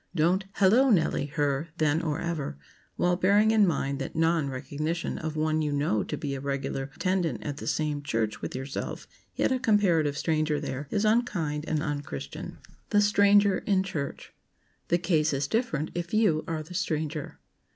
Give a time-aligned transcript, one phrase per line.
[0.15, 2.57] Don't "Hello, Nellie!" her, then or ever,
[2.95, 6.89] while bearing in mind that non recognition of one you know to be a regular
[6.95, 11.83] attendant at the same church with yourself, yet a comparative stranger there, is unkind and
[11.83, 12.45] un Christian.
[12.45, 14.33] [Sidenote: THE STRANGER IN CHURCH]
[14.87, 17.37] The case is different if you are the stranger.